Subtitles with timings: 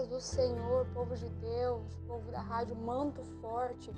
[0.00, 3.92] paz do Senhor, povo de Deus, povo da rádio Manto Forte.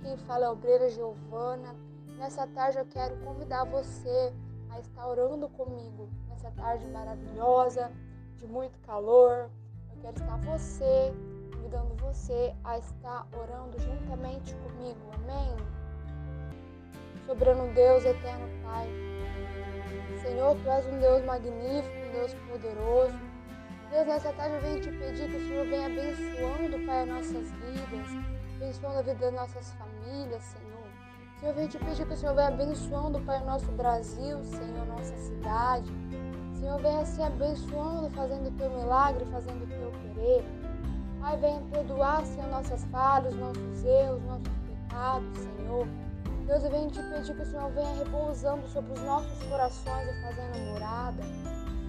[0.00, 1.74] Quem fala é a obreira Giovana.
[2.16, 4.32] Nessa tarde eu quero convidar você
[4.70, 6.08] a estar orando comigo.
[6.28, 7.90] Nessa tarde maravilhosa,
[8.36, 9.50] de muito calor.
[9.90, 11.12] Eu quero estar você,
[11.52, 15.00] convidando você a estar orando juntamente comigo.
[15.14, 15.56] Amém?
[17.26, 18.86] Soberano Deus, eterno Pai.
[20.22, 23.31] Senhor, tu és um Deus magnífico, um Deus poderoso.
[23.92, 27.50] Deus, nessa tarde eu venho te pedir que o Senhor venha abençoando, Pai, as nossas
[27.50, 28.24] vidas,
[28.56, 30.86] abençoando a vida das nossas famílias, Senhor.
[31.38, 34.86] Senhor, eu venho te pedir que o Senhor venha abençoando, Pai, o nosso Brasil, Senhor,
[34.86, 35.92] nossa cidade.
[36.54, 40.42] Senhor, venha assim abençoando, fazendo o teu milagre, fazendo o teu querer.
[41.20, 44.48] Pai, venha perdoar, Senhor, nossas falhas, nossos erros, nossos
[44.88, 45.86] pecados, Senhor.
[46.46, 50.22] Deus, eu venho te pedir que o Senhor venha repousando sobre os nossos corações e
[50.22, 51.22] fazendo morada.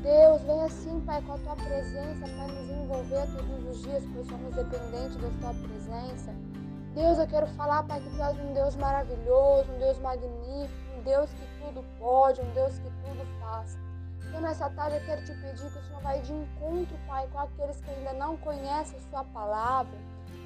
[0.04, 4.28] Deus, vem assim, Pai, com a tua presença, Pai, nos envolver todos os dias, pois
[4.28, 6.36] somos dependentes da tua presença.
[6.94, 11.04] Deus, eu quero falar, Pai, que tu és um Deus maravilhoso, um Deus magnífico, um
[11.04, 13.78] Deus que tudo pode, um Deus que tudo faz.
[14.28, 17.40] Então, nessa tarde, eu quero te pedir que o Senhor vai de encontro, Pai, com
[17.40, 19.98] aqueles que ainda não conhecem a Sua palavra,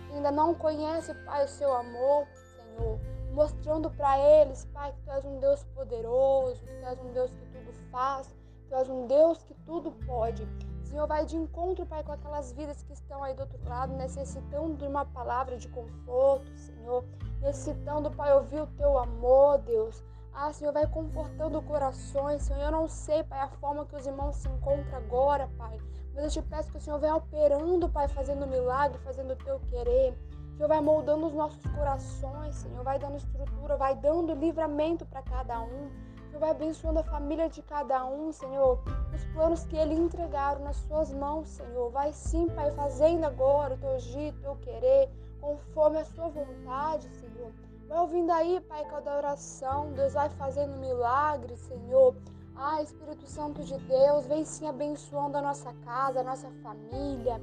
[0.08, 3.00] que ainda não conhecem, Pai, o Seu amor, Senhor.
[3.34, 7.32] Mostrando para eles, Pai, que Tu és um Deus poderoso, que Tu és um Deus
[7.32, 8.30] que tudo faz,
[8.68, 10.48] Tu és um Deus que tudo pode.
[10.84, 14.78] Senhor, vai de encontro, Pai, com aquelas vidas que estão aí do outro lado, necessitando
[14.78, 17.04] de uma palavra de conforto, Senhor.
[17.42, 20.04] Necessitando, Pai, ouvir o teu amor, Deus.
[20.34, 22.62] Ah, Senhor, vai confortando corações, Senhor.
[22.62, 25.78] Eu não sei, Pai, a forma que os irmãos se encontram agora, Pai.
[26.14, 29.60] Mas eu te peço que o Senhor venha operando, Pai, fazendo milagre, fazendo o teu
[29.70, 30.18] querer.
[30.58, 32.84] Senhor vai moldando os nossos corações, Senhor.
[32.84, 35.90] Vai dando estrutura, vai dando livramento para cada um.
[36.38, 38.80] Vai abençoando a família de cada um, Senhor.
[39.14, 41.90] Os planos que Ele entregaram nas suas mãos, Senhor.
[41.90, 45.10] Vai sim, Pai, fazendo agora o teu agir, o teu querer,
[45.42, 47.52] conforme a sua vontade, Senhor.
[47.88, 49.92] Vai ouvindo aí, Pai, cada oração.
[49.94, 52.16] Deus vai fazendo milagres, Senhor.
[52.56, 57.40] Ah, Espírito Santo de Deus, vem sim abençoando a nossa casa, a nossa família.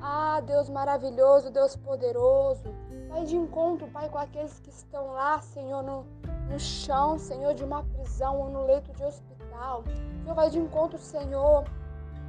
[0.00, 2.62] Ah, Deus maravilhoso, Deus poderoso.
[3.08, 6.06] Vai de encontro, Pai, com aqueles que estão lá, Senhor, no,
[6.48, 9.84] no chão, Senhor, de uma prisão ou no leito de hospital.
[10.22, 11.64] Senhor, vai de encontro, Senhor,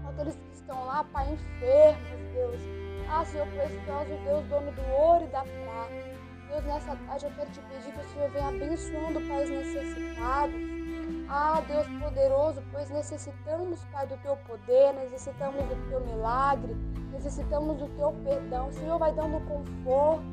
[0.07, 2.61] aqueles que estão lá, Pai, enfermos, Deus.
[3.09, 6.19] Ah, Senhor, precioso Deus, dono do ouro e da prata.
[6.49, 10.79] Deus, nessa tarde eu quero te pedir que o Senhor venha abençoando, Pai, os necessitados.
[11.27, 16.75] Ah, Deus poderoso, pois necessitamos, Pai, do teu poder, necessitamos do teu milagre,
[17.11, 18.69] necessitamos do teu perdão.
[18.69, 20.23] O Senhor vai dando conforto,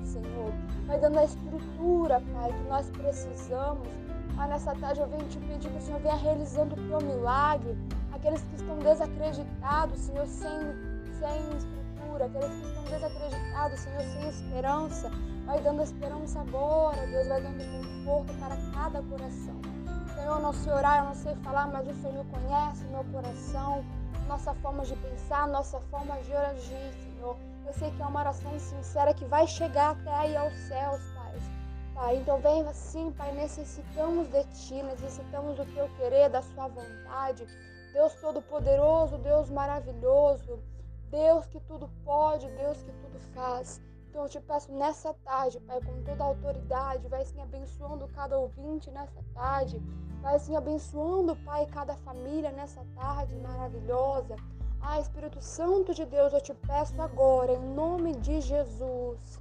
[0.99, 3.89] dando a estrutura, Pai, que nós precisamos.
[4.39, 7.77] Ah, nessa tarde eu venho te pedir que o Senhor venha realizando o teu milagre.
[8.12, 10.51] Aqueles que estão desacreditados, Senhor, sem,
[11.19, 15.11] sem estrutura, aqueles que estão desacreditados, Senhor, sem esperança,
[15.47, 19.61] vai dando esperança agora, Deus vai dando conforto para cada coração.
[20.15, 23.84] Senhor, eu não sei orar, eu não sei falar, mas o Senhor conhece meu coração,
[24.26, 27.37] nossa forma de pensar, nossa forma de agir, Senhor.
[27.66, 31.34] Eu sei que é uma oração sincera que vai chegar até aí aos céus, Pai.
[31.94, 37.47] Pai, então vem assim, Pai, necessitamos de Ti, necessitamos do Teu querer, da Sua vontade.
[37.92, 40.59] Deus Todo-Poderoso, Deus maravilhoso,
[41.10, 43.81] Deus que tudo pode, Deus que tudo faz.
[44.16, 48.38] Então eu te peço nessa tarde, Pai, com toda a autoridade, vai sim abençoando cada
[48.38, 49.78] ouvinte nessa tarde.
[50.22, 54.34] Vai sim abençoando, Pai, cada família nessa tarde maravilhosa.
[54.81, 59.38] Ah, Espírito Santo de Deus, eu te peço agora, em nome de Jesus.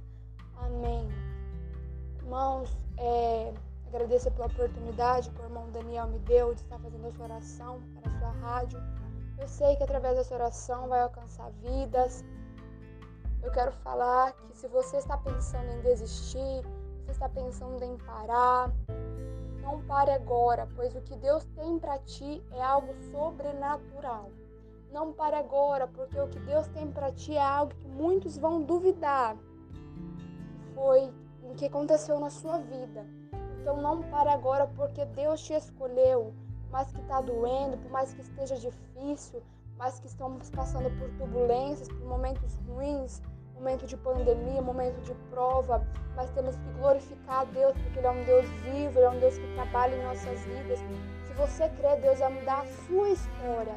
[0.58, 1.08] Amém.
[2.18, 3.54] Irmãos, é,
[3.86, 8.10] agradeço pela oportunidade que o irmão Daniel me deu de estar fazendo essa oração para
[8.10, 8.78] a sua rádio.
[9.38, 12.22] Eu sei que através dessa oração vai alcançar vidas.
[13.46, 16.64] Eu quero falar que se você está pensando em desistir,
[17.04, 18.72] você está pensando em parar,
[19.62, 24.32] não pare agora, pois o que Deus tem para ti é algo sobrenatural.
[24.90, 28.62] Não pare agora, porque o que Deus tem para ti é algo que muitos vão
[28.62, 29.36] duvidar.
[30.74, 31.14] Foi
[31.44, 33.06] o que aconteceu na sua vida.
[33.60, 36.34] Então não pare agora, porque Deus te escolheu.
[36.64, 40.90] Por mais que está doendo, por mais que esteja difícil, por mais que estamos passando
[40.98, 43.22] por turbulências, por momentos ruins,
[43.56, 48.10] momento de pandemia, momento de prova, mas temos que glorificar a Deus, porque Ele é
[48.10, 50.78] um Deus vivo, Ele é um Deus que trabalha em nossas vidas.
[51.26, 53.74] Se você crê, Deus vai mudar a sua história.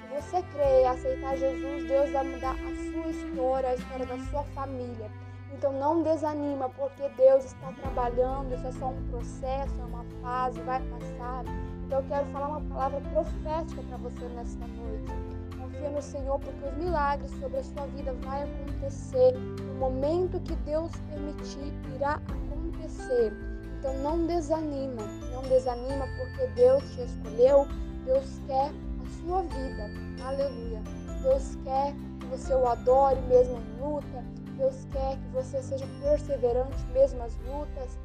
[0.00, 4.18] Se você crê e aceitar Jesus, Deus vai mudar a sua história, a história da
[4.30, 5.10] sua família.
[5.52, 10.60] Então não desanima, porque Deus está trabalhando, isso é só um processo, é uma fase,
[10.60, 11.44] vai passar.
[11.92, 15.12] Então eu quero falar uma palavra profética para você nesta noite
[15.60, 19.32] confia no Senhor porque os milagres sobre a sua vida vai acontecer.
[19.34, 23.30] No momento que Deus permitir, irá acontecer.
[23.78, 25.02] Então não desanima,
[25.34, 27.68] não desanima porque Deus te escolheu,
[28.06, 29.90] Deus quer a sua vida.
[30.24, 30.80] Aleluia.
[31.22, 34.24] Deus quer que você o adore mesmo em luta.
[34.56, 37.98] Deus quer que você seja perseverante mesmo nas lutas.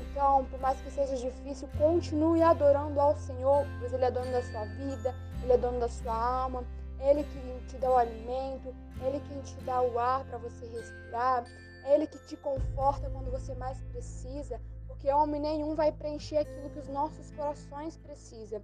[0.00, 4.42] Então, por mais que seja difícil, continue adorando ao Senhor, pois Ele é dono da
[4.42, 6.64] sua vida, Ele é dono da sua alma,
[7.00, 8.74] Ele que te dá o alimento,
[9.04, 11.44] Ele que te dá o ar para você respirar,
[11.84, 16.78] Ele que te conforta quando você mais precisa, porque homem nenhum vai preencher aquilo que
[16.78, 18.62] os nossos corações precisam.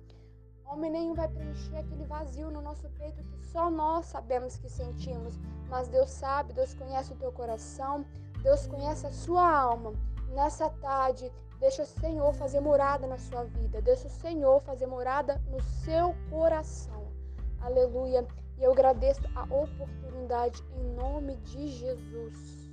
[0.64, 5.34] Homem nenhum vai preencher aquele vazio no nosso peito que só nós sabemos que sentimos,
[5.68, 8.04] mas Deus sabe, Deus conhece o teu coração,
[8.42, 9.94] Deus conhece a sua alma.
[10.28, 15.40] Nessa tarde, deixa o Senhor fazer morada na sua vida, deixa o Senhor fazer morada
[15.50, 17.08] no seu coração.
[17.60, 18.26] Aleluia.
[18.58, 22.68] E eu agradeço a oportunidade em nome de Jesus.